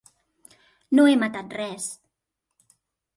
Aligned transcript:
No 0.99 1.05
he 1.11 1.19
matat 1.23 1.53
res. 1.59 1.91